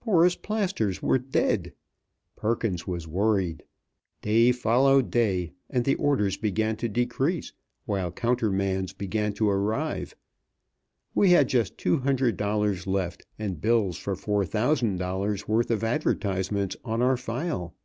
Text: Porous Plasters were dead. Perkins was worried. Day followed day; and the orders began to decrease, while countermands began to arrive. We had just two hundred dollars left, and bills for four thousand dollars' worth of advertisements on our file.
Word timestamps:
Porous 0.00 0.34
Plasters 0.34 1.00
were 1.00 1.16
dead. 1.16 1.72
Perkins 2.34 2.88
was 2.88 3.06
worried. 3.06 3.62
Day 4.20 4.50
followed 4.50 5.12
day; 5.12 5.52
and 5.70 5.84
the 5.84 5.94
orders 5.94 6.36
began 6.36 6.74
to 6.78 6.88
decrease, 6.88 7.52
while 7.84 8.10
countermands 8.10 8.92
began 8.92 9.32
to 9.34 9.48
arrive. 9.48 10.16
We 11.14 11.30
had 11.30 11.48
just 11.48 11.78
two 11.78 11.98
hundred 11.98 12.36
dollars 12.36 12.88
left, 12.88 13.26
and 13.38 13.60
bills 13.60 13.96
for 13.96 14.16
four 14.16 14.44
thousand 14.44 14.96
dollars' 14.96 15.46
worth 15.46 15.70
of 15.70 15.84
advertisements 15.84 16.74
on 16.84 17.00
our 17.00 17.16
file. 17.16 17.76